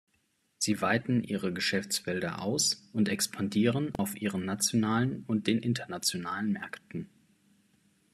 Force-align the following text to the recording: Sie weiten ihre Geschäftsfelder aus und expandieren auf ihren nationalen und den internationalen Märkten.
Sie 0.57 0.81
weiten 0.81 1.21
ihre 1.23 1.53
Geschäftsfelder 1.53 2.41
aus 2.41 2.89
und 2.91 3.07
expandieren 3.07 3.93
auf 3.93 4.19
ihren 4.19 4.45
nationalen 4.45 5.23
und 5.27 5.45
den 5.45 5.59
internationalen 5.59 6.53
Märkten. 6.53 7.07